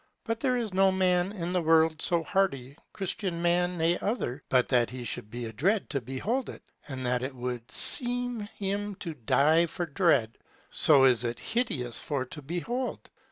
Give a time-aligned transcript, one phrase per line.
[0.23, 4.67] But there is no man in the world so hardy, Christian man ne other, but
[4.69, 9.13] that he would be adread to behold it, and that it would seem him to
[9.13, 10.39] die for dread,
[10.71, 13.11] so is it hideous for to behold.